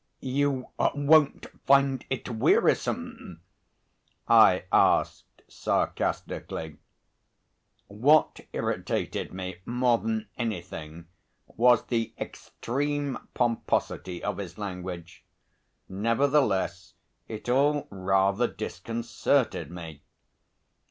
[0.23, 3.41] "You won't find it wearisome?"
[4.27, 6.77] I asked sarcastically.
[7.85, 11.05] What irritated me more than anything
[11.45, 15.23] was the extreme pomposity of his language.
[15.87, 16.95] Nevertheless,
[17.27, 20.01] it all rather disconcerted me.